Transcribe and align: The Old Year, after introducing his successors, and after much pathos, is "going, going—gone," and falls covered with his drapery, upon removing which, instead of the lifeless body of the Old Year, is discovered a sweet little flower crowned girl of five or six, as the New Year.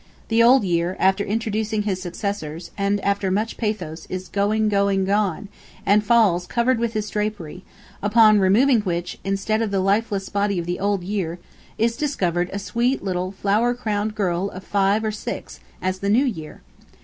The 0.29 0.41
Old 0.41 0.63
Year, 0.63 0.97
after 0.99 1.23
introducing 1.23 1.83
his 1.83 2.01
successors, 2.01 2.71
and 2.75 2.99
after 3.01 3.29
much 3.29 3.55
pathos, 3.55 4.07
is 4.09 4.29
"going, 4.29 4.67
going—gone," 4.67 5.47
and 5.85 6.03
falls 6.03 6.47
covered 6.47 6.79
with 6.79 6.93
his 6.93 7.07
drapery, 7.07 7.63
upon 8.01 8.39
removing 8.39 8.79
which, 8.81 9.19
instead 9.23 9.61
of 9.61 9.69
the 9.69 9.79
lifeless 9.79 10.27
body 10.29 10.57
of 10.57 10.65
the 10.65 10.79
Old 10.79 11.03
Year, 11.03 11.37
is 11.77 11.95
discovered 11.95 12.49
a 12.51 12.57
sweet 12.57 13.03
little 13.03 13.31
flower 13.31 13.75
crowned 13.75 14.15
girl 14.15 14.49
of 14.49 14.63
five 14.63 15.03
or 15.03 15.11
six, 15.11 15.59
as 15.83 15.99
the 15.99 16.09
New 16.09 16.25
Year. 16.25 16.61